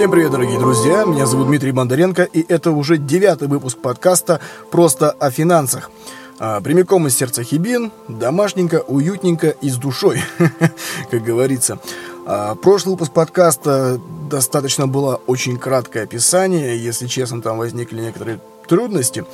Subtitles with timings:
[0.00, 1.04] Всем привет, дорогие друзья!
[1.04, 4.40] Меня зовут Дмитрий Бондаренко, и это уже девятый выпуск подкаста
[4.70, 5.90] «Просто о финансах».
[6.38, 10.22] А, прямиком из сердца Хибин, домашненько, уютненько и с душой,
[11.10, 11.80] как говорится.
[12.26, 14.00] А, прошлый выпуск подкаста
[14.30, 19.26] достаточно было очень краткое описание, если честно, там возникли некоторые трудности.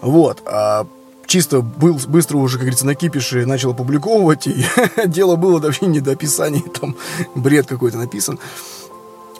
[0.00, 0.88] Вот, а
[1.26, 4.64] чисто был быстро уже, как говорится, на кипише начал опубликовывать, и
[5.06, 6.96] дело было вообще не до описания, там
[7.36, 8.40] бред какой-то написан.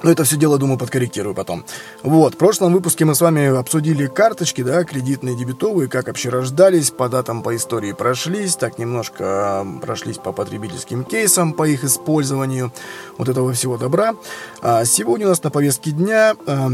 [0.02, 1.64] Но это все дело, думаю, подкорректирую потом.
[2.02, 6.90] Вот, в прошлом выпуске мы с вами обсудили карточки, да, кредитные, дебетовые, как вообще рождались,
[6.90, 12.72] по датам, по истории прошлись, так немножко прошлись по потребительским кейсам, по их использованию,
[13.16, 14.14] вот этого всего добра.
[14.62, 16.68] А сегодня у нас на повестке дня э,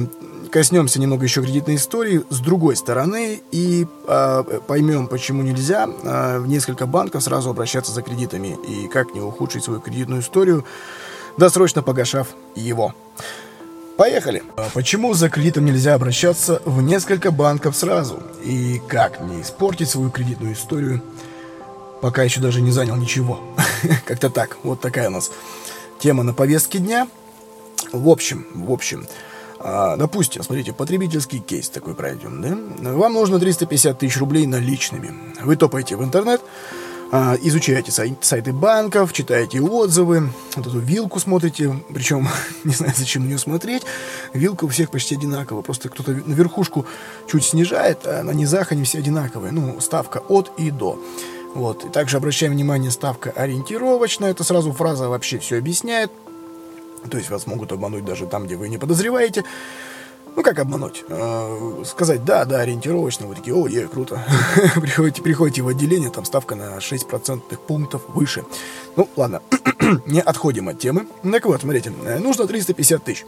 [0.50, 6.46] коснемся немного еще кредитной истории с другой стороны и э, поймем, почему нельзя э, в
[6.46, 10.64] несколько банков сразу обращаться за кредитами и как не ухудшить свою кредитную историю,
[11.36, 12.94] досрочно погашав его.
[13.96, 14.42] Поехали!
[14.56, 18.20] А почему за кредитом нельзя обращаться в несколько банков сразу?
[18.42, 21.00] И как не испортить свою кредитную историю,
[22.02, 23.40] пока еще даже не занял ничего?
[24.04, 24.56] Как-то так.
[24.64, 25.30] Вот такая у нас
[26.00, 27.06] тема на повестке дня.
[27.92, 29.06] В общем, в общем,
[29.60, 32.90] а, допустим, смотрите, потребительский кейс такой пройдем, да?
[32.90, 35.14] Вам нужно 350 тысяч рублей наличными.
[35.40, 36.40] Вы топаете в интернет,
[37.16, 42.28] а, изучаете сай- сайты банков, читаете отзывы, вот эту вилку смотрите, причем
[42.64, 43.84] не знаю, зачем ее смотреть,
[44.32, 46.86] вилка у всех почти одинаковая, просто кто-то на верхушку
[47.30, 51.00] чуть снижает, а на низах они все одинаковые, ну, ставка от и до.
[51.54, 51.84] Вот.
[51.84, 56.10] И также обращаем внимание, ставка ориентировочная, это сразу фраза вообще все объясняет,
[57.08, 59.44] то есть вас могут обмануть даже там, где вы не подозреваете.
[60.36, 61.04] Ну, как обмануть?
[61.08, 63.26] Э, сказать, да, да, ориентировочно.
[63.26, 64.24] Вы такие, о, е, круто.
[64.74, 68.44] приходите, приходите в отделение, там ставка на 6 процентных пунктов выше.
[68.96, 69.42] Ну, ладно,
[70.06, 71.06] не отходим от темы.
[71.22, 73.24] Так вот, смотрите, э, нужно 350 тысяч.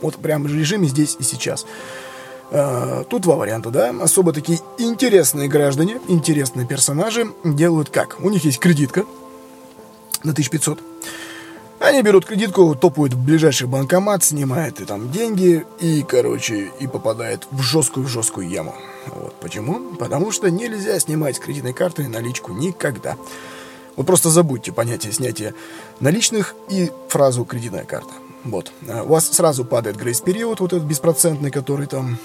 [0.00, 1.66] Вот прям в режиме здесь и сейчас.
[2.50, 3.94] Uh, тут два варианта, да.
[4.00, 8.16] Особо такие интересные граждане, интересные персонажи делают как?
[8.20, 9.04] У них есть кредитка
[10.24, 10.80] на 1500.
[11.80, 17.46] Они берут кредитку, топают в ближайший банкомат, снимают и там деньги, и, короче, и попадают
[17.52, 18.74] в жесткую-жесткую яму.
[19.06, 19.94] Вот почему?
[19.94, 23.16] Потому что нельзя снимать с кредитной карты наличку никогда.
[23.94, 25.54] Вот просто забудьте понятие снятия
[26.00, 28.12] наличных и фразу «кредитная карта».
[28.44, 28.72] Вот.
[28.88, 32.18] А у вас сразу падает грейс-период, вот этот беспроцентный, который там...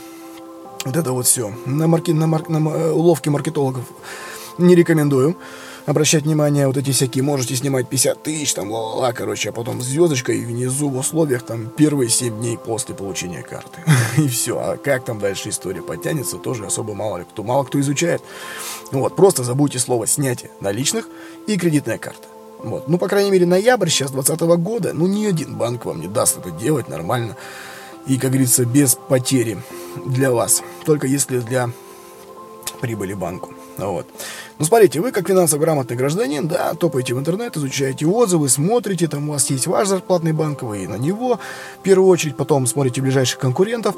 [0.83, 1.53] Вот это вот все.
[1.65, 2.11] На, марки...
[2.11, 2.50] на, мар...
[2.50, 3.85] на э, уловки маркетологов
[4.57, 5.38] не рекомендую
[5.85, 10.31] обращать внимание, вот эти всякие, можете снимать 50 тысяч, там, ла-ла-ла, короче, а потом звездочка
[10.31, 13.80] и внизу в условиях там первые 7 дней после получения карты.
[14.18, 14.57] и все.
[14.57, 18.21] А как там дальше история потянется, тоже особо мало ли кто, мало кто изучает.
[18.91, 21.07] Вот, просто забудьте слово снятие наличных
[21.47, 22.27] и кредитная карта.
[22.59, 22.88] Вот.
[22.88, 26.38] Ну, по крайней мере, ноябрь сейчас 2020 года, ну, ни один банк вам не даст
[26.38, 27.36] это делать нормально.
[28.07, 29.57] И, как говорится, без потери
[30.06, 30.62] для вас.
[30.86, 31.69] Только если для
[32.81, 33.53] прибыли банку.
[33.78, 34.08] Вот.
[34.60, 39.30] Ну, смотрите, вы как финансово грамотный гражданин, да, топаете в интернет, изучаете отзывы, смотрите, там
[39.30, 41.40] у вас есть ваш зарплатный банк, вы на него
[41.80, 43.96] в первую очередь, потом смотрите ближайших конкурентов,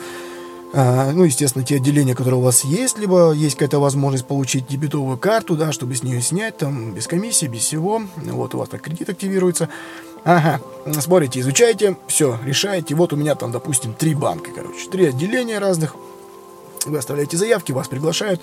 [0.73, 5.17] а, ну, естественно, те отделения, которые у вас есть, либо есть какая-то возможность получить дебетовую
[5.17, 8.81] карту, да, чтобы с нее снять, там, без комиссии, без всего, вот у вас так
[8.81, 9.69] кредит активируется,
[10.25, 10.59] Ага,
[11.01, 12.95] смотрите, изучаете, все, решаете.
[12.95, 15.95] Вот у меня там, допустим, три банка, короче, три отделения разных.
[16.87, 18.41] Вы оставляете заявки, вас приглашают.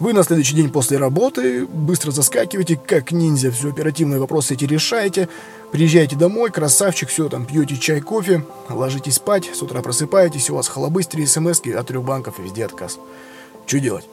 [0.00, 5.28] Вы на следующий день после работы быстро заскакиваете, как ниндзя, все оперативные вопросы эти решаете.
[5.70, 10.68] Приезжаете домой, красавчик, все, там, пьете чай, кофе, ложитесь спать, с утра просыпаетесь, у вас
[10.68, 12.98] халабыстрые смс от трех банков и везде отказ.
[13.66, 14.04] Что делать?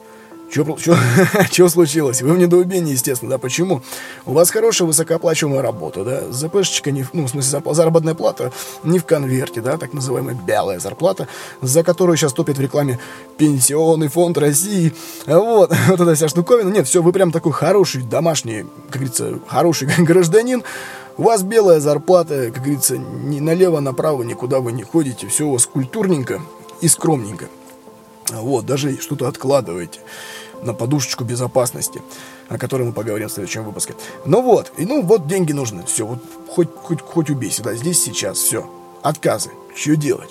[0.52, 2.20] Что случилось?
[2.20, 3.80] Вы в недоумении, естественно, да, почему?
[4.26, 8.52] У вас хорошая высокооплачиваемая работа, да, ЗПшечка, не, ну, в смысле, заработная плата
[8.84, 11.26] не в конверте, да, так называемая белая зарплата,
[11.62, 12.98] за которую сейчас топит в рекламе
[13.38, 14.92] Пенсионный фонд России,
[15.26, 16.68] вот, вот эта вся штуковина.
[16.68, 20.62] Нет, все, вы прям такой хороший, домашний, как говорится, хороший гражданин,
[21.16, 25.64] у вас белая зарплата, как говорится, ни налево-направо никуда вы не ходите, все у вас
[25.64, 26.42] культурненько
[26.82, 27.48] и скромненько.
[28.30, 30.00] Вот, даже что-то откладываете
[30.62, 32.02] на подушечку безопасности,
[32.48, 33.94] о которой мы поговорим в следующем выпуске.
[34.24, 36.18] Ну вот, и ну вот деньги нужны, все, вот
[36.48, 38.68] хоть, хоть, хоть убейся, да, здесь сейчас, все,
[39.02, 40.30] отказы, что делать?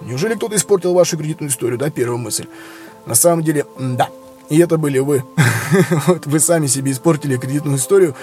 [0.00, 2.46] Неужели кто-то испортил вашу кредитную историю, да, первая мысль?
[3.06, 4.08] На самом деле, да,
[4.48, 5.24] и это были вы.
[6.06, 8.14] вот вы сами себе испортили кредитную историю,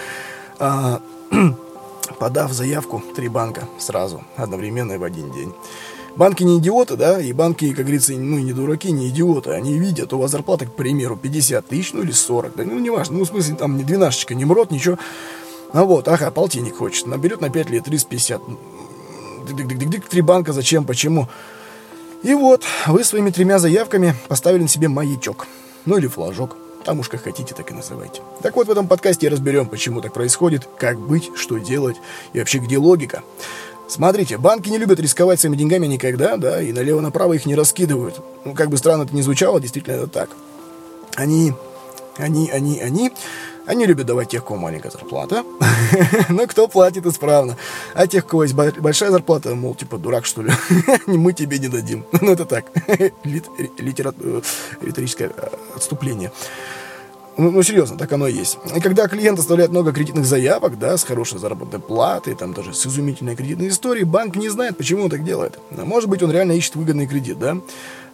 [0.60, 1.02] а,
[2.20, 5.54] подав заявку три банка сразу, одновременно и в один день.
[6.16, 9.52] Банки не идиоты, да, и банки, как говорится, ну, не дураки, не идиоты.
[9.52, 13.18] Они видят, у вас зарплата, к примеру, 50 тысяч, ну, или 40, да, ну, неважно,
[13.18, 14.98] ну, в смысле, там, не двенашечка, не МРОТ, ничего.
[15.72, 18.42] А вот, ага, полтинник хочет, наберет на 5 лет 350.
[19.48, 21.28] Дик-дик-дик-дик, три банка, зачем, почему?
[22.24, 25.48] И вот, вы своими тремя заявками поставили на себе маячок.
[25.86, 26.58] Ну или флажок.
[26.84, 28.22] Там уж как хотите, так и называйте.
[28.42, 31.98] Так вот, в этом подкасте разберем, почему так происходит, как быть, что делать
[32.34, 33.24] и вообще где логика.
[33.90, 38.22] Смотрите, банки не любят рисковать своими деньгами никогда, да, и налево-направо их не раскидывают.
[38.46, 40.30] Ну, как бы странно это ни звучало, действительно это так.
[41.16, 41.54] Они,
[42.18, 43.12] они, они, они
[43.70, 45.44] они любят давать тех, кого маленькая зарплата,
[46.30, 47.56] но кто платит исправно.
[47.94, 50.52] А тех, у кого есть большая зарплата, мол, типа, дурак, что ли,
[51.06, 52.04] мы тебе не дадим.
[52.22, 52.66] Ну, это так.
[52.88, 53.12] Э,
[54.82, 56.32] риторическое э, отступление.
[57.40, 58.58] Ну, ну, серьезно, так оно и есть.
[58.76, 62.86] И когда клиент оставляет много кредитных заявок, да, с хорошей заработной платой, там даже с
[62.86, 65.58] изумительной кредитной историей, банк не знает, почему он так делает.
[65.72, 67.62] Может быть, он реально ищет выгодный кредит, да, а,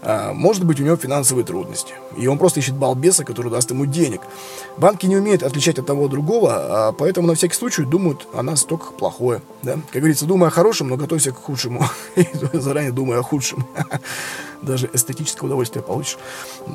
[0.06, 1.94] может быть, у него финансовые трудности.
[2.18, 4.22] И он просто ищет балбеса, который даст ему денег.
[4.78, 8.64] Банки не умеют отличать от того другого, а поэтому на всякий случай думают о нас
[8.64, 9.42] только плохое.
[9.64, 9.74] Да?
[9.92, 11.84] Как говорится, думай о хорошем, но готовься к худшему.
[12.54, 13.66] Заранее думай о худшем.
[14.62, 16.18] Даже эстетическое удовольствие получишь,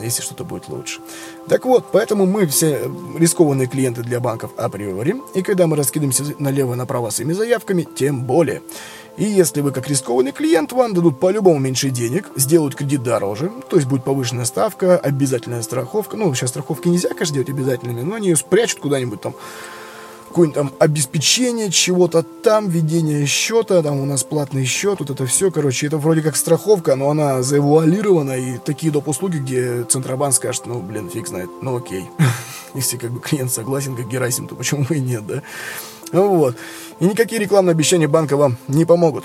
[0.01, 1.01] если что-то будет лучше.
[1.49, 5.17] Так вот, поэтому мы все рискованные клиенты для банков априори.
[5.35, 8.63] И когда мы раскидываемся налево-направо своими заявками, тем более.
[9.17, 13.77] И если вы как рискованный клиент, вам дадут по-любому меньше денег, сделают кредит дороже, то
[13.77, 16.17] есть будет повышенная ставка, обязательная страховка.
[16.17, 19.35] Ну, сейчас страховки нельзя, конечно, делать обязательными, но они ее спрячут куда-нибудь там
[20.31, 25.51] какое-нибудь там обеспечение чего-то там, ведение счета, там у нас платный счет, вот это все,
[25.51, 29.09] короче, это вроде как страховка, но она завуалирована, и такие доп.
[29.09, 32.05] услуги, где Центробанк скажет, ну, блин, фиг знает, ну окей.
[32.75, 35.43] Если как бы клиент согласен, как Герасим, то почему бы и нет, да?
[36.13, 36.57] Вот.
[36.99, 39.25] И никакие рекламные обещания банка вам не помогут.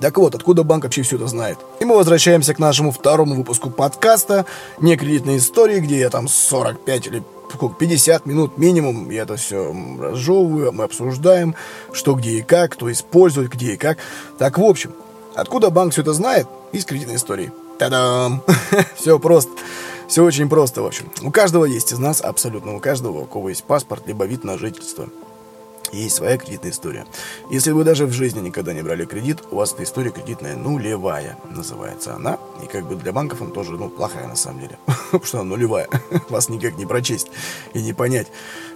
[0.00, 1.58] Так вот, откуда банк вообще все это знает?
[1.80, 4.44] И мы возвращаемся к нашему второму выпуску подкаста
[4.78, 7.22] «Не кредитные истории», где я там 45 или
[7.78, 11.54] 50 минут минимум, я это все разжевываю, мы обсуждаем,
[11.92, 13.98] что где и как, кто использует, где и как.
[14.38, 14.92] Так, в общем,
[15.34, 16.46] откуда банк все это знает?
[16.72, 17.50] Из кредитной истории.
[17.78, 18.42] Та-дам!
[18.96, 19.52] все просто.
[20.08, 21.10] Все очень просто, в общем.
[21.22, 24.58] У каждого есть из нас, абсолютно у каждого, у кого есть паспорт, либо вид на
[24.58, 25.08] жительство
[25.92, 27.06] есть своя кредитная история.
[27.50, 31.38] Если вы даже в жизни никогда не брали кредит, у вас эта история кредитная нулевая,
[31.50, 32.38] называется она.
[32.62, 34.78] И как бы для банков она тоже, ну, плохая на самом деле.
[34.86, 35.88] Потому что она нулевая.
[36.28, 37.30] Вас никак не прочесть
[37.74, 38.28] и не понять.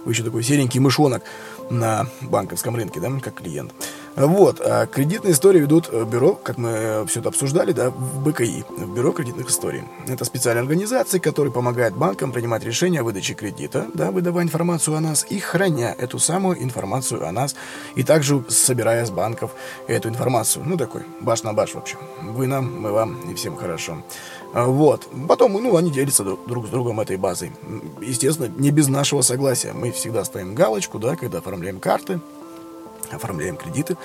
[0.05, 1.23] Вы еще такой серенький мышонок
[1.69, 3.73] на банковском рынке, да, как клиент.
[4.15, 8.65] Вот, а кредитные истории ведут э, бюро, как мы все это обсуждали, да, в БКИ,
[8.69, 9.83] в бюро кредитных историй.
[10.07, 14.99] Это специальная организация, которая помогает банкам принимать решения о выдаче кредита, да, выдавая информацию о
[14.99, 17.55] нас и храня эту самую информацию о нас,
[17.95, 19.51] и также собирая с банков
[19.87, 20.65] эту информацию.
[20.65, 21.97] Ну, такой баш на баш, в общем.
[22.21, 24.03] Вы нам, мы вам, и всем хорошо.
[24.53, 25.07] А, вот.
[25.27, 27.53] Потом, ну, они делятся друг с другом этой базой.
[28.01, 29.71] Естественно, не без нашего согласия.
[29.71, 32.19] Мы всегда ставим галочку, да, когда оформляем карты,
[33.11, 33.97] оформляем кредиты.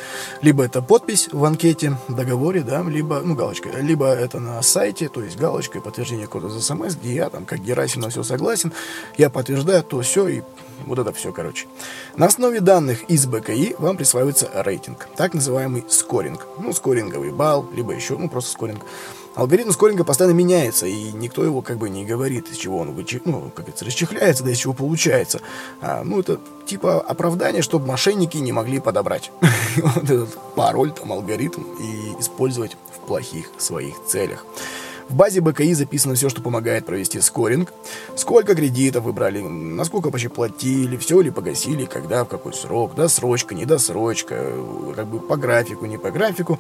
[0.43, 5.23] Либо это подпись в анкете, договоре, да, либо, ну, галочка, либо это на сайте, то
[5.23, 8.73] есть галочка и подтверждение кода за смс, где я там, как Герасим, на все согласен,
[9.17, 10.43] я подтверждаю то, все, и
[10.85, 11.67] вот это все, короче.
[12.17, 16.47] На основе данных из БКИ вам присваивается рейтинг, так называемый скоринг.
[16.59, 18.83] Ну, скоринговый балл, либо еще, ну, просто скоринг.
[19.37, 23.23] Алгоритм скоринга постоянно меняется, и никто его как бы не говорит, из чего он вычех...
[23.27, 25.43] ну, как это, расчехляется, да из чего получается.
[25.83, 29.31] А, ну, это типа оправдание, чтобы мошенники не могли подобрать
[29.77, 34.47] вот этот пароль, там, алгоритм и использовать в плохих своих целях.
[35.09, 37.73] В базе БКИ записано все, что помогает провести скоринг.
[38.17, 43.55] Сколько кредитов вы брали, насколько вообще платили, все ли погасили, когда, в какой срок, досрочка,
[43.55, 44.53] недосрочка,
[44.97, 46.59] как бы по графику, не по графику.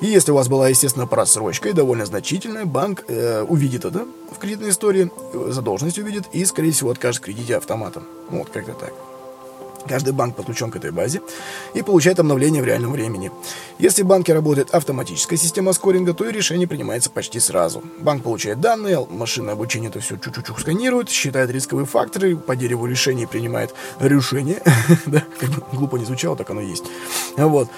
[0.00, 4.38] И если у вас была, естественно, просрочка и довольно значительная, банк э, увидит это в
[4.38, 5.10] кредитной истории,
[5.50, 8.04] задолженность увидит и, скорее всего, откажет кредите автоматом.
[8.30, 9.11] Вот как-то так.
[9.88, 11.20] Каждый банк подключен к этой базе
[11.74, 13.30] и получает обновление в реальном времени.
[13.78, 17.82] Если в банке работает автоматическая система скоринга, то и решение принимается почти сразу.
[18.00, 23.26] Банк получает данные, машинное обучение это все чуть-чуть сканирует, считает рисковые факторы, по дереву решений
[23.26, 24.62] принимает решение.
[25.72, 26.84] глупо не звучало, так оно есть.
[27.36, 27.68] Вот.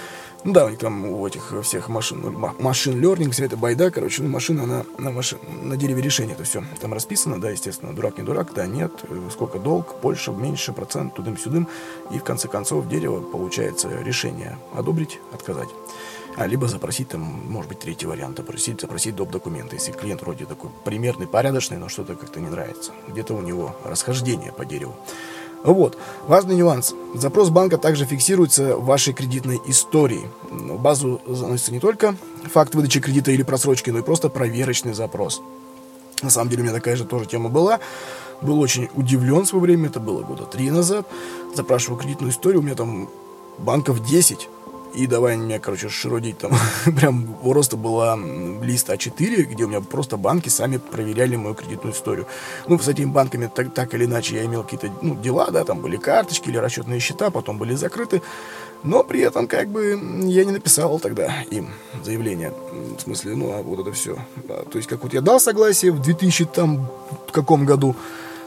[0.45, 3.91] Ну да, у них там у этих всех машин, ну, машин learning, все это байда,
[3.91, 7.95] короче, ну, машина на, на, машин, на дереве решения, это все там расписано, да, естественно,
[7.95, 8.93] дурак не дурак, да, нет,
[9.33, 11.67] сколько долг, больше, меньше, процент, тудым-сюдым,
[12.11, 15.71] и в конце концов дерево получается решение одобрить, отказать.
[16.37, 19.31] А, либо запросить там, может быть, третий вариант, запросить, запросить доп.
[19.31, 22.93] документы, если клиент вроде такой примерный, порядочный, но что-то как-то не нравится.
[23.09, 24.97] Где-то у него расхождение по дереву.
[25.65, 25.97] Вот.
[26.29, 26.95] Важный нюанс.
[27.15, 30.29] Запрос банка также фиксируется в вашей кредитной истории.
[30.51, 32.15] В базу заносится не только
[32.53, 35.41] факт выдачи кредита или просрочки, но и просто проверочный запрос.
[36.23, 37.81] На самом деле у меня такая же тоже тема была.
[38.43, 41.07] Был очень удивлен в свое время, это было года три назад.
[41.55, 43.09] Запрашивал кредитную историю, у меня там
[43.59, 44.49] банков 10.
[44.95, 46.53] И давай меня, короче, широдить там.
[46.97, 48.19] Прям просто была
[48.63, 52.27] лист А4, где у меня просто банки сами проверяли мою кредитную историю.
[52.69, 55.81] Ну, с этими банками так, так или иначе я имел какие-то ну, дела, да, там
[55.81, 58.23] были карточки или расчетные счета, потом были закрыты.
[58.83, 61.71] Но при этом, как бы, я не написал тогда им
[62.05, 62.53] заявление.
[62.99, 64.19] В смысле, ну, а вот это все.
[64.47, 66.91] Да, то есть, как вот я дал согласие в 2000 там
[67.35, 67.97] каком году,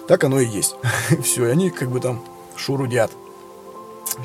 [0.08, 0.76] так оно и есть.
[1.24, 2.24] все, и они как бы там
[2.56, 3.12] шурудят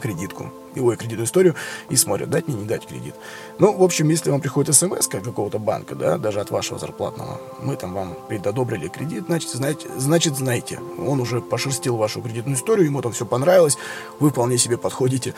[0.00, 0.50] кредитку,
[0.80, 1.54] ой, кредитную историю
[1.88, 3.14] и смотрят, дать мне, не дать кредит.
[3.58, 7.40] Ну, в общем, если вам приходит смс от какого-то банка, да, даже от вашего зарплатного,
[7.60, 12.86] мы там вам предодобрили кредит, значит, знаете, значит, знаете, он уже пошерстил вашу кредитную историю,
[12.86, 13.76] ему там все понравилось,
[14.20, 15.34] вы вполне себе подходите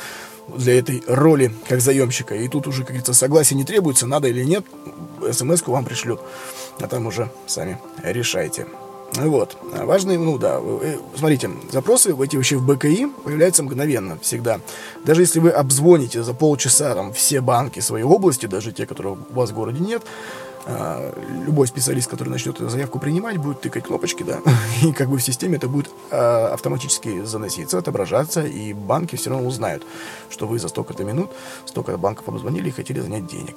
[0.48, 2.34] для этой роли как заемщика.
[2.34, 4.64] И тут уже, как говорится, согласие не требуется, надо или нет,
[5.32, 6.20] смс-ку вам пришлют.
[6.80, 8.66] А там уже сами решайте.
[9.12, 9.56] Вот.
[9.62, 14.60] Важные, ну да, э, смотрите, запросы эти вообще в БКИ появляются мгновенно, всегда.
[15.04, 19.34] Даже если вы обзвоните за полчаса там все банки своей области, даже те, которые у
[19.34, 20.02] вас в городе нет,
[20.66, 21.14] а,
[21.46, 24.40] любой специалист, который начнет эту заявку принимать, будет тыкать кнопочки, да,
[24.82, 29.46] и как бы в системе это будет а, автоматически заноситься, отображаться, и банки все равно
[29.46, 29.84] узнают,
[30.30, 31.30] что вы за столько-то минут,
[31.66, 33.56] столько банков обзвонили и хотели занять денег.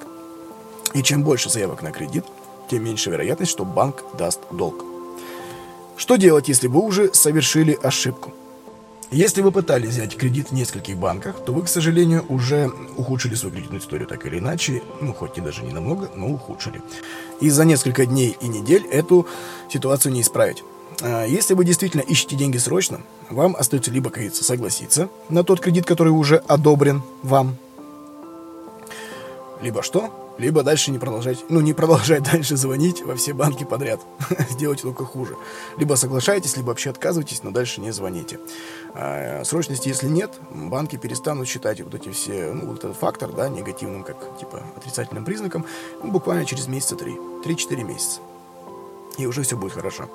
[0.94, 2.24] И чем больше заявок на кредит,
[2.70, 4.84] тем меньше вероятность, что банк даст долг.
[5.98, 8.32] Что делать, если вы уже совершили ошибку?
[9.10, 13.52] Если вы пытались взять кредит в нескольких банках, то вы, к сожалению, уже ухудшили свою
[13.52, 16.80] кредитную историю так или иначе, ну, хоть и даже не намного, но ухудшили.
[17.40, 19.26] И за несколько дней и недель эту
[19.72, 20.62] ситуацию не исправить.
[21.02, 25.84] А если вы действительно ищете деньги срочно, вам остается либо, говорится, согласиться на тот кредит,
[25.84, 27.56] который уже одобрен вам,
[29.60, 30.27] либо что?
[30.38, 34.00] Либо дальше не продолжать, ну, не продолжать дальше звонить во все банки подряд.
[34.50, 35.36] Сделайте только хуже.
[35.76, 38.38] Либо соглашайтесь, либо вообще отказывайтесь, но дальше не звоните.
[38.94, 43.48] А, срочности, если нет, банки перестанут считать вот эти все, ну, вот этот фактор, да,
[43.48, 45.66] негативным, как, типа, отрицательным признаком,
[46.02, 48.20] ну, буквально через месяца три, три-четыре месяца.
[49.18, 50.08] И уже все будет хорошо.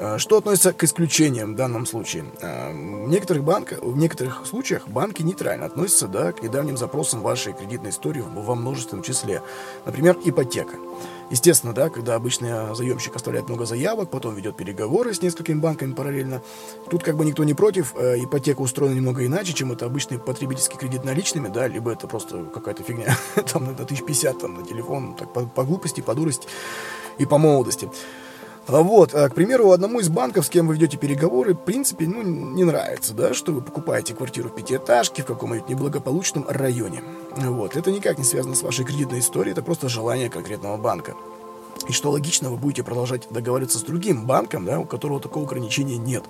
[0.00, 2.24] Э, что относится к исключениям в данном случае?
[2.40, 7.52] Э, в некоторых, банках, в некоторых случаях банки нейтрально относятся да, к недавним запросам вашей
[7.52, 9.42] кредитной истории во множественном числе.
[9.84, 10.76] Например, ипотека.
[11.30, 16.40] Естественно, да, когда обычный заемщик оставляет много заявок, потом ведет переговоры с несколькими банками параллельно,
[16.88, 20.78] тут как бы никто не против, э, ипотека устроена немного иначе, чем это обычный потребительский
[20.78, 23.18] кредит наличными, да, либо это просто какая-то фигня,
[23.52, 26.48] там на 1050 там, на телефон, так по, по глупости, по дурости
[27.18, 27.90] и по молодости.
[28.66, 32.06] А вот, а, к примеру, одному из банков, с кем вы ведете переговоры, в принципе,
[32.06, 37.02] ну, не нравится, да, что вы покупаете квартиру в пятиэтажке в каком-нибудь неблагополучном районе.
[37.36, 41.14] Вот, это никак не связано с вашей кредитной историей, это просто желание конкретного банка.
[41.88, 45.96] И что логично, вы будете продолжать договариваться с другим банком, да, у которого такого ограничения
[45.96, 46.24] нет.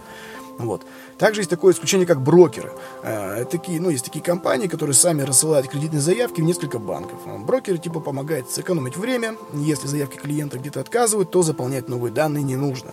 [0.58, 0.82] Вот.
[1.18, 2.72] Также есть такое исключение, как брокеры.
[3.02, 7.18] Э, такие, ну, есть такие компании, которые сами рассылают кредитные заявки в несколько банков.
[7.44, 9.36] Брокеры типа помогают сэкономить время.
[9.52, 12.92] Если заявки клиента где-то отказывают, то заполнять новые данные не нужно.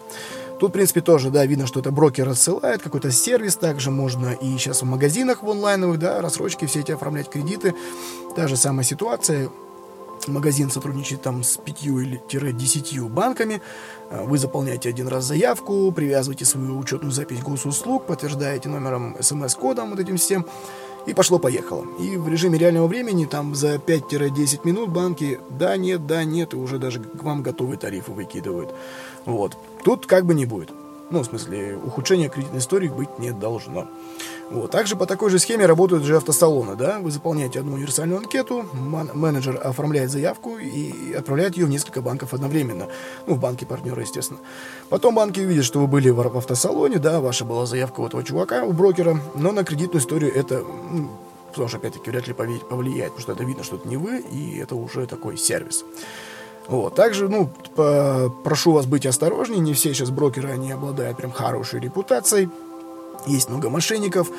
[0.60, 4.58] Тут, в принципе, тоже, да, видно, что это брокер рассылает, какой-то сервис, также можно и
[4.58, 7.76] сейчас в магазинах в онлайновых, да, рассрочки все эти оформлять кредиты.
[8.36, 9.50] Та же самая ситуация,
[10.28, 13.62] магазин сотрудничает там с 5 или 10 банками,
[14.10, 20.00] а, вы заполняете один раз заявку, привязываете свою учетную запись госуслуг, подтверждаете номером смс-кодом вот
[20.00, 20.46] этим всем,
[21.06, 21.86] и пошло-поехало.
[22.00, 26.58] И в режиме реального времени, там за 5-10 минут банки да, нет, да, нет, и
[26.58, 28.74] уже даже к вам готовые тарифы выкидывают.
[29.26, 29.58] Вот.
[29.84, 30.70] Тут как бы не будет.
[31.10, 33.88] Ну, в смысле, ухудшения кредитной истории быть не должно.
[34.50, 34.72] Вот.
[34.72, 39.60] Также по такой же схеме работают же автосалоны, да, вы заполняете одну универсальную анкету, менеджер
[39.64, 42.88] оформляет заявку и отправляет ее в несколько банков одновременно,
[43.26, 44.40] ну, в банке партнера, естественно.
[44.90, 48.64] Потом банки увидят, что вы были в автосалоне, да, ваша была заявка у этого чувака,
[48.64, 51.10] у брокера, но на кредитную историю это, ну,
[51.50, 54.58] потому что, опять-таки, вряд ли повлияет, потому что это видно, что это не вы, и
[54.58, 55.86] это уже такой сервис.
[56.68, 56.96] Вот.
[56.96, 57.50] Также, ну,
[58.44, 62.50] прошу вас быть осторожнее, не все сейчас брокеры, они обладают прям хорошей репутацией,
[63.26, 64.30] есть много мошенников,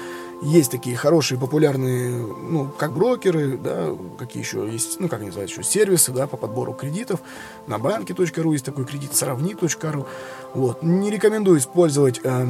[0.42, 5.62] есть такие хорошие, популярные, ну, как брокеры, да, какие еще есть, ну, как называют еще,
[5.62, 7.20] сервисы, да, по подбору кредитов.
[7.66, 10.06] На банке.ру есть такой кредит, сравни.ру.
[10.54, 10.82] Вот.
[10.82, 12.46] Не рекомендую использовать э,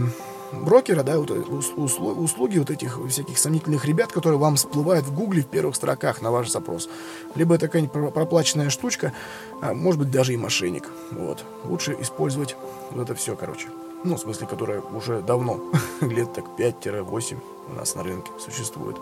[0.52, 5.46] брокера, да, вот, услуги вот этих всяких сомнительных ребят, которые вам всплывают в гугле в
[5.46, 6.88] первых строках на ваш запрос.
[7.34, 9.12] Либо это какая-нибудь проплаченная штучка,
[9.60, 10.84] а может быть даже и мошенник.
[11.10, 11.44] Вот.
[11.64, 12.56] Лучше использовать
[12.90, 13.68] вот это все, короче
[14.04, 15.60] ну, в смысле, которая уже давно,
[16.00, 17.36] лет так 5-8
[17.70, 18.96] у нас на рынке существует.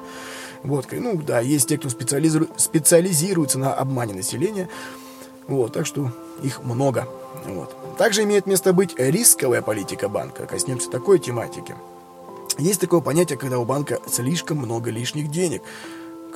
[0.62, 4.68] Вот, ну, да, есть те, кто специализирует, специализируется на обмане населения,
[5.48, 6.10] вот, так что
[6.42, 7.08] их много.
[7.46, 7.74] Вот.
[7.98, 11.74] Также имеет место быть рисковая политика банка, коснемся такой тематики.
[12.58, 15.62] Есть такое понятие, когда у банка слишком много лишних денег–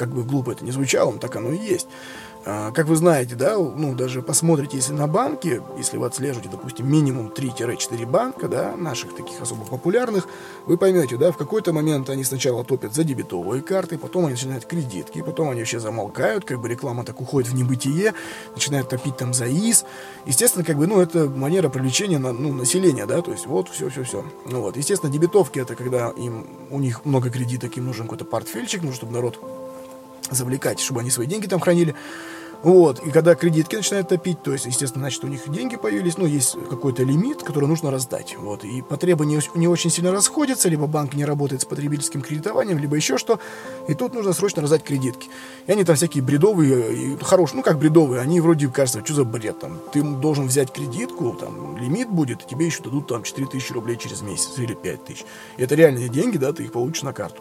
[0.01, 1.87] как бы глупо это не звучало, так оно и есть.
[2.47, 6.91] А, как вы знаете, да, ну, даже посмотрите, если на банке, если вы отслеживаете, допустим,
[6.91, 10.27] минимум 3-4 банка, да, наших таких особо популярных,
[10.65, 14.65] вы поймете, да, в какой-то момент они сначала топят за дебетовые карты, потом они начинают
[14.65, 18.15] кредитки, потом они вообще замолкают, как бы реклама так уходит в небытие,
[18.55, 19.85] начинают топить там за ИС.
[20.25, 24.25] Естественно, как бы, ну, это манера привлечения на, ну, населения, да, то есть вот, все-все-все.
[24.47, 28.81] Ну вот, естественно, дебетовки это когда им, у них много кредиток, им нужен какой-то портфельчик,
[28.81, 29.39] нужно, чтобы народ
[30.31, 31.95] завлекать, чтобы они свои деньги там хранили.
[32.63, 36.27] Вот, и когда кредитки начинают топить, то есть, естественно, значит, у них деньги появились, ну,
[36.27, 41.15] есть какой-то лимит, который нужно раздать, вот, и потребования не очень сильно расходятся, либо банк
[41.15, 43.41] не работает с потребительским кредитованием, либо еще что,
[43.89, 45.31] и тут нужно срочно раздать кредитки.
[45.67, 49.25] И они там всякие бредовые, и хорошие, ну, как бредовые, они вроде кажется, что за
[49.25, 53.73] бред, там, ты должен взять кредитку, там, лимит будет, и тебе еще дадут там 4000
[53.73, 55.25] рублей через месяц или 5000.
[55.57, 57.41] И это реальные деньги, да, ты их получишь на карту.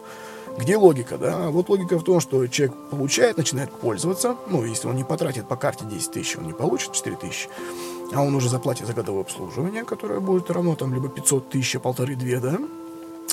[0.58, 1.48] Где логика, да?
[1.50, 4.36] Вот логика в том, что человек получает, начинает пользоваться.
[4.48, 7.48] Ну, если он не потратит по карте 10 тысяч, он не получит 4 тысячи.
[8.12, 11.80] А он уже заплатит за годовое обслуживание, которое будет равно там либо 500 тысяч, а
[11.80, 12.58] полторы-две, да?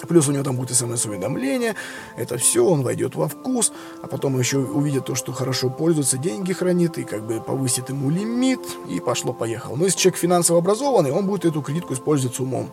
[0.07, 1.75] Плюс у него там будет смс-уведомление,
[2.17, 3.71] это все, он войдет во вкус,
[4.03, 8.11] а потом еще увидит то, что хорошо пользуется, деньги хранит, и как бы повысит ему
[8.11, 9.75] лимит, и пошло-поехало.
[9.75, 12.69] Но если человек финансово образованный, он будет эту кредитку использовать с умом.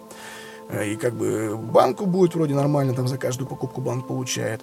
[0.68, 4.62] Э, и как бы банку будет вроде нормально, там за каждую покупку банк получает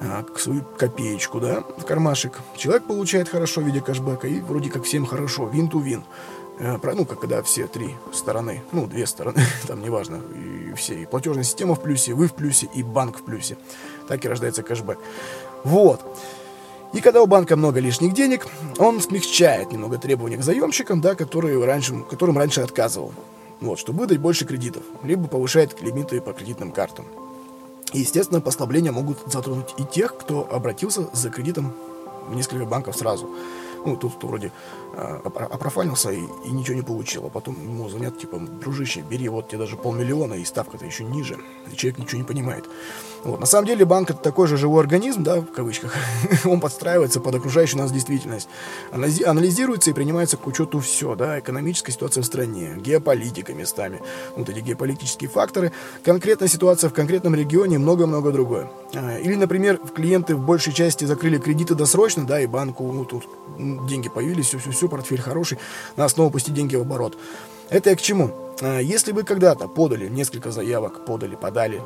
[0.00, 2.40] э, свою копеечку, да, в кармашек.
[2.56, 6.04] Человек получает хорошо в виде кэшбэка, и вроде как всем хорошо, вин-ту-вин.
[6.58, 11.06] Э, ну, как когда все три стороны, ну, две стороны, там неважно, и все, и
[11.06, 13.56] платежная система в плюсе, вы в плюсе, и банк в плюсе.
[14.08, 14.98] Так и рождается кэшбэк.
[15.64, 16.00] Вот.
[16.92, 18.46] И когда у банка много лишних денег,
[18.78, 23.12] он смягчает немного требования к заемщикам, да, которые раньше, которым раньше отказывал
[23.60, 27.06] вот, чтобы выдать больше кредитов, либо повышает лимиты по кредитным картам.
[27.92, 31.72] И, естественно, послабления могут затронуть и тех, кто обратился за кредитом
[32.28, 33.30] в несколько банков сразу
[33.86, 34.52] ну, тут вроде
[34.94, 39.48] а, опрофанился и, и ничего не получил, а потом ему звонят, типа, дружище, бери, вот
[39.48, 41.38] тебе даже полмиллиона, и ставка-то еще ниже,
[41.72, 42.64] и человек ничего не понимает.
[43.24, 43.40] Вот.
[43.40, 45.94] На самом деле банк это такой же живой организм, да, в кавычках,
[46.44, 48.48] он подстраивается под окружающую нас действительность,
[48.92, 54.00] анализируется и принимается к учету все, да, экономическая ситуация в стране, геополитика местами,
[54.36, 55.72] вот эти геополитические факторы,
[56.04, 58.70] конкретная ситуация в конкретном регионе, много-много другое.
[58.94, 63.24] А, или, например, клиенты в большей части закрыли кредиты досрочно, да, и банку ну, тут
[63.86, 65.58] деньги появились, все-все-все, портфель хороший,
[65.96, 67.16] надо снова пустить деньги в оборот.
[67.68, 68.30] Это я к чему?
[68.62, 71.82] А, если вы когда-то подали несколько заявок, подали, подали,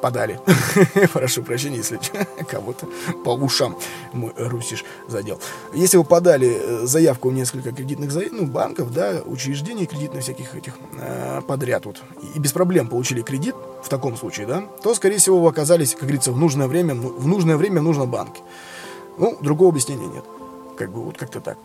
[0.00, 0.38] подали,
[1.12, 1.98] прошу прощения, если
[2.48, 2.86] кого-то
[3.24, 3.76] по ушам
[4.12, 5.40] мой русиш задел.
[5.74, 10.74] Если вы подали э, заявку в несколько кредитных ну, банков, да, учреждений кредитных всяких этих
[10.98, 12.02] э, подряд вот,
[12.34, 16.02] и без проблем получили кредит в таком случае, да, то, скорее всего, вы оказались, как
[16.02, 18.42] говорится, в нужное время, в нужное время нужно банке.
[19.18, 20.24] Ну, другого объяснения нет.
[20.76, 21.58] Как бы вот как-то так.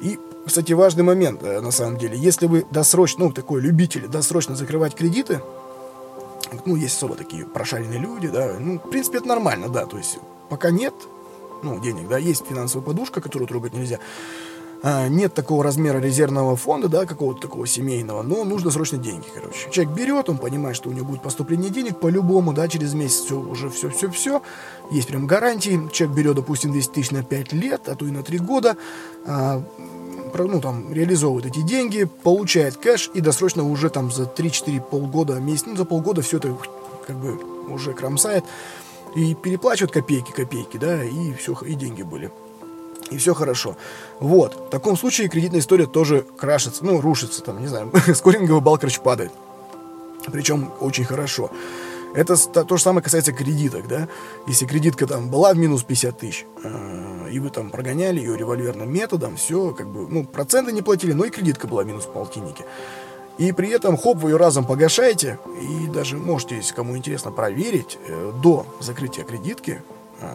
[0.00, 2.16] И, кстати, важный момент, э, на самом деле.
[2.18, 5.40] Если вы досрочно, ну, такой любитель, досрочно закрывать кредиты,
[6.66, 10.18] ну, есть особо такие прошаренные люди, да, ну, в принципе, это нормально, да, то есть
[10.48, 10.94] пока нет,
[11.62, 13.98] ну, денег, да, есть финансовая подушка, которую трогать нельзя,
[14.82, 19.70] нет такого размера резервного фонда, да, какого-то такого семейного, но нужно срочно деньги, короче.
[19.70, 23.38] Человек берет, он понимает, что у него будет поступление денег по-любому, да, через месяц все,
[23.38, 24.42] уже все-все-все,
[24.90, 28.22] есть прям гарантии, человек берет, допустим, 200 тысяч на 5 лет, а то и на
[28.22, 28.76] 3 года,
[29.26, 29.62] а,
[30.34, 35.64] ну, там, реализовывает эти деньги, получает кэш и досрочно уже там за 3-4 полгода, месяц,
[35.66, 36.56] ну, за полгода все это
[37.06, 37.38] как бы
[37.68, 38.44] уже кромсает
[39.14, 42.30] и переплачивает копейки-копейки, да, и все, и деньги были
[43.10, 43.76] и все хорошо.
[44.20, 44.54] Вот.
[44.54, 49.00] В таком случае кредитная история тоже крашится, ну, рушится, там, не знаю, скоринговый балл, короче,
[49.00, 49.32] падает.
[50.30, 51.50] Причем очень хорошо.
[52.12, 54.08] Это то же самое касается кредиток, да.
[54.46, 58.92] Если кредитка там была в минус 50 тысяч, э, и вы там прогоняли ее револьверным
[58.92, 62.64] методом, все, как бы, ну, проценты не платили, но и кредитка была минус в полтиннике.
[63.38, 67.96] И при этом, хоп, вы ее разом погашаете, и даже можете, если кому интересно, проверить
[68.06, 69.80] э, до закрытия кредитки,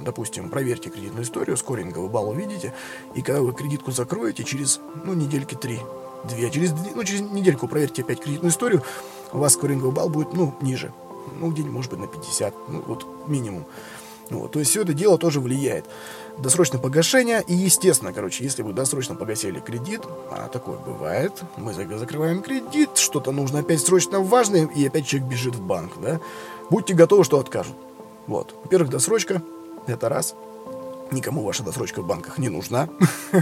[0.02, 2.74] допустим, проверьте кредитную историю, скоринговый балл увидите,
[3.14, 5.80] и когда вы кредитку закроете, через, ну, недельки три,
[6.24, 8.84] две, через, ну, через недельку проверьте опять кредитную историю,
[9.32, 10.92] у вас скоринговый балл будет, ну, ниже,
[11.40, 13.66] ну, где-нибудь, может быть, на 50, ну, вот, минимум.
[14.32, 15.86] Вот, то есть все это дело тоже влияет.
[16.40, 22.42] Досрочное погашение, и, естественно, короче, если вы досрочно погасили кредит, а такое бывает, мы закрываем
[22.42, 26.20] кредит, что-то нужно опять срочно важное, и опять человек бежит в банк, да,
[26.72, 27.76] будьте готовы, что откажут.
[28.28, 28.56] Вот.
[28.64, 29.44] Во-первых, досрочка,
[29.88, 30.36] это раз.
[31.12, 32.90] Никому ваша досрочка в банках не нужна.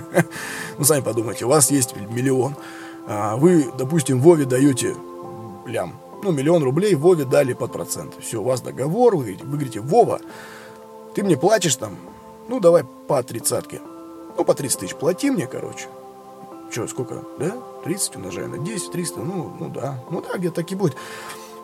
[0.79, 2.55] Ну, сами подумайте, у вас есть миллион.
[3.05, 4.95] А вы, допустим, Вове даете
[5.67, 5.99] лям.
[6.23, 8.15] Ну, миллион рублей Вове дали под процент.
[8.19, 10.19] Все, у вас договор, вы говорите, Вова,
[11.13, 11.95] ты мне платишь там
[12.47, 13.81] Ну, давай по тридцатке.
[14.35, 15.87] Ну, по 30 тысяч плати мне, короче.
[16.73, 17.55] Че, сколько, да?
[17.83, 20.03] 30 умножаем на 10, 300, ну, ну да.
[20.09, 20.95] Ну да, где-то так и будет.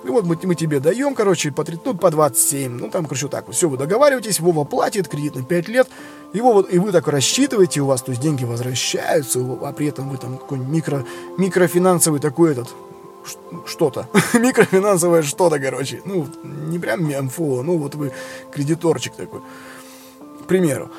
[0.04, 2.72] И вот мы, мы тебе даем, короче, по, 30, ну, по 27.
[2.72, 3.50] Ну, там, короче, так.
[3.52, 5.90] Все, вы договариваетесь, Вова платит кредит на 5 лет.
[6.32, 10.10] Его вот, и вы так рассчитываете, у вас, то есть, деньги возвращаются, а при этом
[10.10, 11.06] вы там какой-нибудь микро,
[11.38, 12.70] микрофинансовый такой этот,
[13.66, 14.08] что-то.
[14.34, 16.02] Микрофинансовое что-то, короче.
[16.06, 18.14] Ну, не прям МФО, ну, вот вы
[18.52, 19.42] кредиторчик такой.
[20.44, 20.90] К примеру.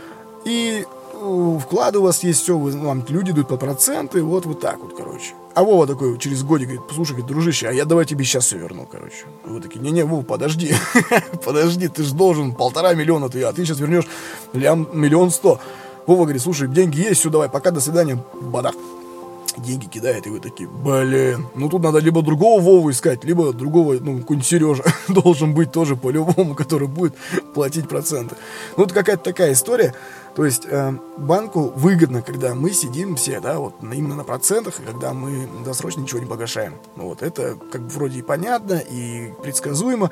[0.45, 0.85] И
[1.21, 4.95] вклады у вас есть, все, вы, вам люди дают по проценты, вот вот так вот,
[4.97, 5.35] короче.
[5.55, 8.57] А Вова такой через годик говорит, послушай, говорит, дружище, а я давай тебе сейчас все
[8.59, 9.27] верну, короче.
[9.45, 10.73] Вы такие, не-не, Вова, подожди,
[11.45, 14.09] подожди, ты же должен полтора миллиона, ты, а ты сейчас вернешь
[14.53, 15.61] лям, миллион сто.
[16.07, 18.75] Вова говорит, слушай, деньги есть, все, давай, пока, до свидания, бадах
[19.59, 23.95] деньги кидает, и вы такие, блин, ну тут надо либо другого Вову искать, либо другого,
[24.01, 27.15] ну, какой-нибудь Сережа должен быть тоже по-любому, который будет
[27.55, 28.37] платить проценты.
[28.77, 29.95] Ну, это какая-то такая история.
[30.41, 34.83] То есть э, банку выгодно, когда мы сидим все, да, вот именно на процентах, и
[34.83, 36.77] когда мы досрочно ничего не погашаем.
[36.97, 40.11] Ну, вот это как бы вроде и понятно, и предсказуемо.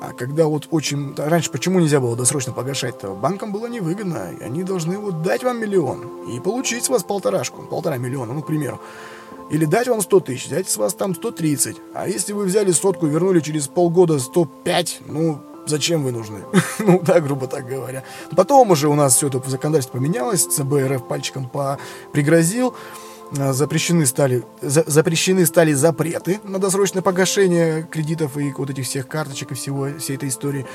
[0.00, 1.16] А когда вот очень...
[1.16, 3.08] Раньше почему нельзя было досрочно погашать-то?
[3.08, 4.36] Банкам было невыгодно.
[4.40, 8.46] Они должны вот дать вам миллион и получить с вас полторашку, полтора миллиона, ну, к
[8.46, 8.80] примеру.
[9.50, 11.76] Или дать вам 100 тысяч, взять с вас там 130.
[11.92, 16.40] А если вы взяли сотку и вернули через полгода 105, ну, зачем вы нужны?
[16.78, 18.02] ну, так, грубо так говоря.
[18.36, 21.78] Потом уже у нас все это законодательство поменялось, ЦБ РФ пальчиком по
[22.12, 22.74] пригрозил.
[23.36, 29.08] Э, запрещены стали, за, запрещены стали запреты на досрочное погашение кредитов и вот этих всех
[29.08, 30.66] карточек и всего, всей этой истории.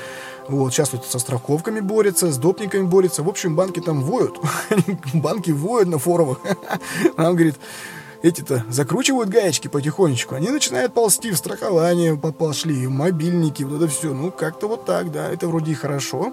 [0.48, 3.22] Вот, сейчас вот со страховками борются, с допниками борются.
[3.22, 4.38] В общем, банки там воют.
[5.14, 6.38] банки воют на форумах.
[7.16, 7.56] Нам, говорит,
[8.22, 14.14] эти-то закручивают гаечки потихонечку, они начинают ползти в страхование, пошли, в мобильники, вот это все.
[14.14, 16.32] Ну, как-то вот так, да, это вроде и хорошо.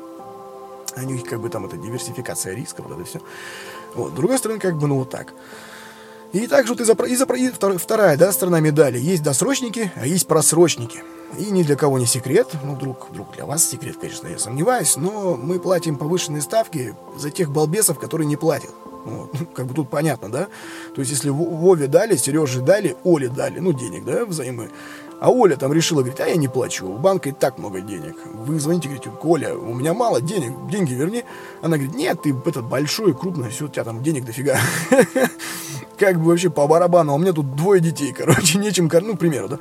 [0.96, 3.22] Они как бы там это диверсификация рисков, вот это все.
[3.96, 5.34] Вот, с другой стороны, как бы, ну, вот так.
[6.32, 9.00] И также вот и, за, и, за, и вторая да, сторона медали.
[9.00, 11.04] Есть досрочники, а есть просрочники.
[11.40, 14.96] И ни для кого не секрет, ну, вдруг, вдруг для вас секрет, конечно, я сомневаюсь,
[14.96, 18.72] но мы платим повышенные ставки за тех балбесов, которые не платят.
[19.06, 19.30] Вот.
[19.40, 20.48] Ну, как бы тут понятно, да?
[20.94, 24.70] То есть, если Вове дали, Сереже дали, Оле дали, ну, денег, да, взаймы.
[25.20, 28.16] А Оля там решила, говорит, а я не плачу, у банка и так много денег.
[28.26, 31.26] Вы звоните, говорите, Коля, у меня мало денег, деньги верни.
[31.62, 34.58] Она говорит, нет, ты этот большой, крупный, все, у тебя там денег дофига.
[35.98, 39.20] Как бы вообще по барабану, а у меня тут двое детей, короче, нечем ну, к
[39.20, 39.60] примеру, да.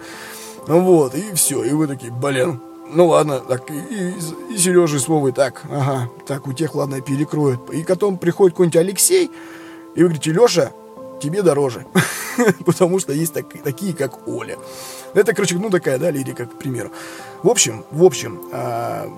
[0.68, 4.14] Вот, и все, и вы такие, блин, ну ладно, так, и, и,
[4.54, 7.70] и Сережа и с Вовой так, ага, так, у тех, ладно, перекроют.
[7.70, 9.30] И потом приходит какой-нибудь Алексей,
[9.94, 10.72] и вы говорите, Леша,
[11.20, 11.86] тебе дороже.
[12.64, 14.56] Потому что есть так, такие, как Оля.
[15.14, 16.90] Это, короче, ну такая, да, лирика, к примеру.
[17.42, 19.08] В общем, в общем, а,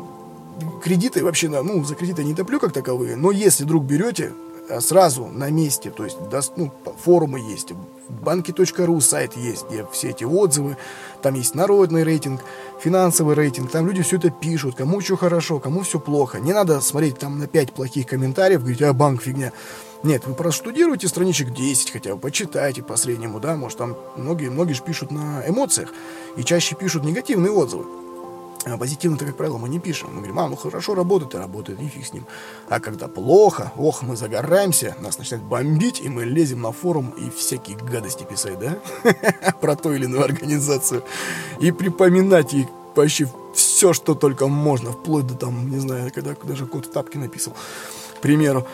[0.82, 4.32] кредиты вообще, ну, за кредиты не топлю как таковые, но если вдруг берете,
[4.80, 6.18] сразу на месте, то есть
[6.56, 7.72] ну, форумы есть,
[8.08, 10.76] банки.ру сайт есть, где все эти отзывы,
[11.22, 12.40] там есть народный рейтинг,
[12.80, 16.38] финансовый рейтинг, там люди все это пишут, кому что хорошо, кому все плохо.
[16.38, 19.52] Не надо смотреть там на 5 плохих комментариев, говорить, а банк фигня.
[20.02, 24.72] Нет, вы проштудируйте страничек 10 хотя бы, почитайте по среднему, да, может там многие, многие
[24.72, 25.92] же пишут на эмоциях
[26.36, 27.84] и чаще пишут негативные отзывы.
[28.66, 30.08] А позитивно-то, как правило, мы не пишем.
[30.10, 32.26] Мы говорим, а, ну хорошо работает и работает, и фиг с ним.
[32.68, 37.30] А когда плохо, ох, мы загораемся, нас начинает бомбить, и мы лезем на форум и
[37.30, 38.78] всякие гадости писать, да?
[39.60, 41.02] Про ту или иную организацию.
[41.58, 46.66] И припоминать ей вообще все, что только можно, вплоть до там, не знаю, когда даже
[46.66, 47.54] код в тапке написал,
[48.16, 48.66] к примеру.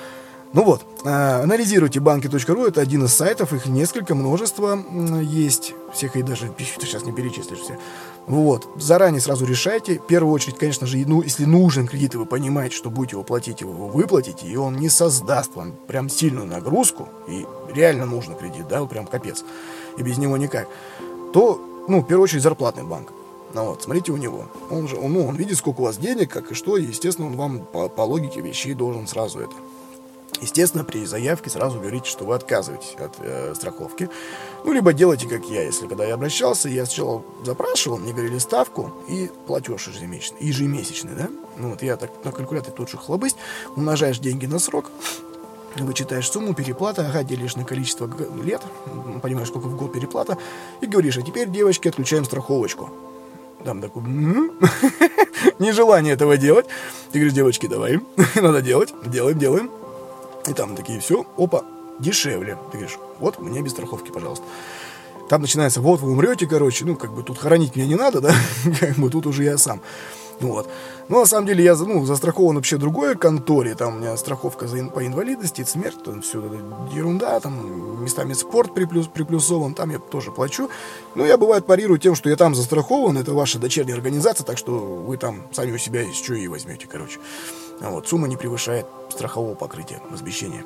[0.57, 1.09] Ну вот, э,
[1.43, 4.83] анализируйте банки.ру, это один из сайтов, их несколько, множество
[5.21, 7.79] есть, всех и даже сейчас не перечислишь все.
[8.27, 9.99] Вот, заранее сразу решайте.
[9.99, 13.23] В первую очередь, конечно же, ну, если нужен кредит, и вы понимаете, что будете его
[13.23, 18.35] платить, его вы выплатите, и он не создаст вам прям сильную нагрузку, и реально нужен
[18.35, 19.45] кредит, да, прям капец,
[19.99, 20.69] и без него никак,
[21.35, 23.13] то, ну, в первую очередь, зарплатный банк.
[23.53, 24.47] Ну вот, смотрите у него.
[24.71, 27.29] Он же, он, ну, он видит, сколько у вас денег, как и что, и, естественно,
[27.29, 29.53] он вам по, по логике вещей должен сразу это
[30.41, 34.11] Естественно, при заявке сразу говорите, что вы отказываетесь от э, страховки.
[34.65, 35.63] Ну, либо делайте, как я.
[35.63, 41.29] Если когда я обращался, я сначала запрашивал, мне говорили ставку и платеж ежемесячный, ежемесячный, да?
[41.57, 43.35] Ну, вот я так на калькуляторе тут же хлобысь,
[43.77, 44.91] умножаешь деньги на срок,
[45.77, 48.11] вычитаешь сумму, переплата, ага, делишь на количество
[48.43, 48.61] лет,
[49.23, 50.37] понимаешь, сколько в год переплата,
[50.81, 52.91] и говоришь, а теперь, девочки, отключаем страховочку.
[53.65, 54.03] Там такой,
[55.59, 56.67] нежелание этого делать.
[57.11, 58.01] Ты говоришь, девочки, давай,
[58.35, 59.71] надо делать, делаем, делаем.
[60.47, 61.65] И там такие, все, опа,
[61.99, 62.57] дешевле.
[62.71, 64.45] Ты говоришь, вот, мне без страховки, пожалуйста.
[65.29, 68.35] Там начинается, вот вы умрете, короче, ну, как бы тут хоронить меня не надо, да,
[68.81, 69.81] как бы тут уже я сам.
[70.41, 70.69] Вот.
[71.09, 73.75] Но на самом деле я ну, застрахован вообще другой конторе.
[73.75, 76.57] Там у меня страховка за, по инвалидности, смерть, там все это
[76.95, 80.69] ерунда, там местами спорт приплюс, приплюсован, там я тоже плачу.
[81.15, 84.73] Но я бывает парирую тем, что я там застрахован, это ваша дочерняя организация, так что
[84.73, 87.19] вы там сами у себя чего и возьмете, короче.
[87.81, 90.65] Вот, сумма не превышает страхового покрытия, возмещения.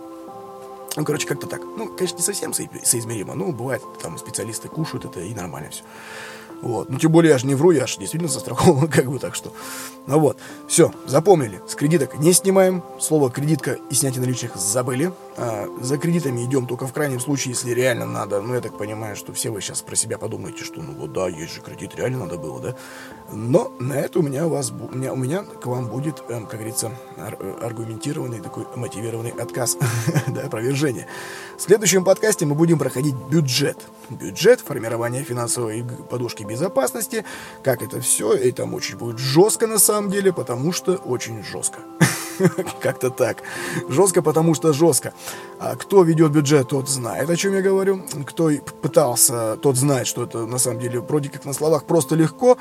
[0.96, 1.60] Ну, короче, как-то так.
[1.76, 5.84] Ну, конечно, не совсем соизмеримо, но бывает, там специалисты кушают это и нормально все.
[6.62, 6.90] Вот.
[6.90, 9.52] Ну, тем более, я же не вру, я же действительно застрахован, как бы так что.
[10.06, 10.36] Ну вот,
[10.68, 11.60] все, запомнили.
[11.66, 12.82] С кредиток не снимаем.
[12.98, 15.12] Слово кредитка и снятие наличных забыли.
[15.42, 18.42] А, за кредитами идем только в крайнем случае, если реально надо.
[18.42, 21.28] Ну, я так понимаю, что все вы сейчас про себя подумаете, что ну вот да,
[21.28, 22.76] есть же кредит, реально надо было, да.
[23.32, 26.44] Но на это у меня, у вас, у меня, у меня к вам будет, эм,
[26.44, 26.92] как говорится,
[27.62, 29.78] аргументированный такой мотивированный отказ,
[30.28, 31.06] да, опровержение.
[31.56, 33.78] В следующем подкасте мы будем проходить бюджет.
[34.10, 37.24] Бюджет, формирование финансовой подушки безопасности,
[37.62, 41.78] как это все, и там очень будет жестко на самом деле, потому что очень жестко.
[42.80, 43.42] Как-то так.
[43.88, 45.12] Жестко, потому что жестко.
[45.58, 48.02] А кто ведет бюджет, тот знает, о чем я говорю.
[48.26, 48.50] Кто
[48.82, 52.56] пытался, тот знает, что это на самом деле вроде как на словах просто легко,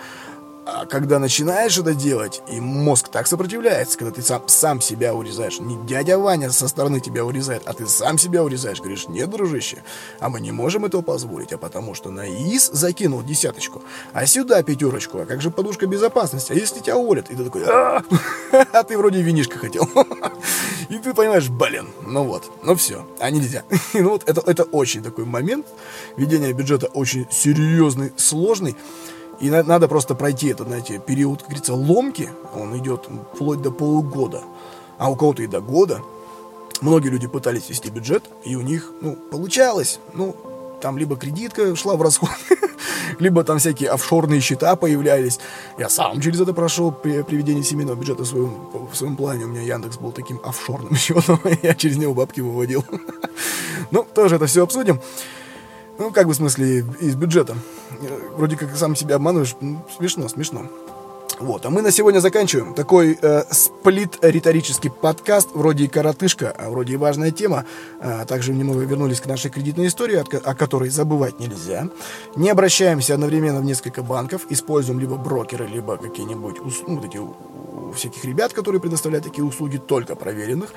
[0.71, 5.59] а когда начинаешь это делать, и мозг так сопротивляется, когда ты сам, сам себя урезаешь,
[5.59, 9.83] не дядя Ваня со стороны тебя урезает, а ты сам себя урезаешь, говоришь, нет, дружище,
[10.19, 13.81] а мы не можем этого позволить, а потому что на ИС закинул десяточку,
[14.13, 17.29] а сюда пятерочку, а как же подушка безопасности, а если тебя уволят?
[17.31, 18.03] И ты такой, а,
[18.73, 19.89] а ты вроде винишко хотел.
[20.89, 23.63] И ты понимаешь, блин, ну вот, ну все, а нельзя.
[23.93, 25.67] Ну вот это очень такой момент,
[26.15, 28.75] ведение бюджета очень серьезный, сложный,
[29.39, 32.29] и на, надо просто пройти этот, знаете, период, как говорится, ломки.
[32.55, 34.41] Он идет вплоть до полугода.
[34.97, 36.01] А у кого-то и до года.
[36.81, 39.99] Многие люди пытались вести бюджет, и у них, ну, получалось.
[40.13, 40.35] Ну,
[40.81, 42.29] там либо кредитка шла в расход,
[43.19, 45.39] либо там всякие офшорные счета появлялись.
[45.77, 49.45] Я сам через это прошел при приведении семейного бюджета в своем, в своем плане.
[49.45, 52.85] У меня Яндекс был таким офшорным счетом, я через него бабки выводил.
[53.91, 55.01] ну, тоже это все обсудим.
[55.99, 57.57] Ну, как бы в смысле, из бюджета.
[58.37, 59.55] Вроде как сам себя обманываешь.
[59.59, 60.67] Ну, смешно, смешно.
[61.39, 62.73] Вот, а мы на сегодня заканчиваем.
[62.73, 67.65] Такой э, сплит-риторический подкаст, вроде и коротышка, а вроде и важная тема.
[68.01, 71.89] А, также немного вернулись к нашей кредитной истории, о которой забывать нельзя.
[72.35, 76.57] Не обращаемся одновременно в несколько банков, используем либо брокеры, либо какие-нибудь
[76.87, 77.19] ну, вот эти
[77.95, 80.73] всяких ребят, которые предоставляют такие услуги, только проверенных.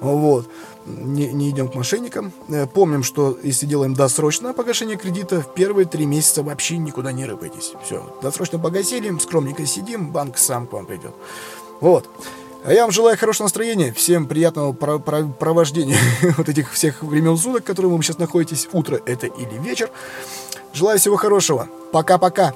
[0.00, 0.48] Вот.
[0.86, 2.32] Не, не идем к мошенникам.
[2.48, 7.26] Э, помним, что если делаем досрочное погашение кредита, в первые три месяца вообще никуда не
[7.26, 7.72] рыпайтесь.
[7.84, 11.12] Все, досрочно погасили, скромненько сидим, банк сам к вам придет.
[11.80, 12.08] Вот.
[12.64, 15.98] А я вам желаю хорошего настроения, всем приятного про про провождения
[16.36, 19.90] вот этих всех времен суток, которые вы сейчас находитесь, утро это или вечер.
[20.72, 21.68] Желаю всего хорошего.
[21.92, 22.54] Пока-пока.